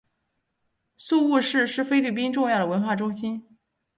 [0.97, 3.45] 宿雾市是菲律宾重要的文化中心。